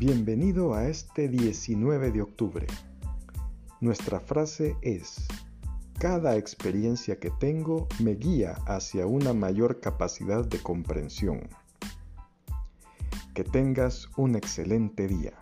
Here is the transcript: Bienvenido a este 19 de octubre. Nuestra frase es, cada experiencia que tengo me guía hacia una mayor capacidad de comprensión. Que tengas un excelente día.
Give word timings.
Bienvenido 0.00 0.72
a 0.72 0.88
este 0.88 1.28
19 1.28 2.10
de 2.10 2.22
octubre. 2.22 2.66
Nuestra 3.82 4.18
frase 4.18 4.74
es, 4.80 5.28
cada 5.98 6.38
experiencia 6.38 7.20
que 7.20 7.28
tengo 7.28 7.86
me 8.02 8.14
guía 8.14 8.52
hacia 8.66 9.06
una 9.06 9.34
mayor 9.34 9.78
capacidad 9.80 10.42
de 10.46 10.58
comprensión. 10.58 11.50
Que 13.34 13.44
tengas 13.44 14.08
un 14.16 14.36
excelente 14.36 15.06
día. 15.06 15.34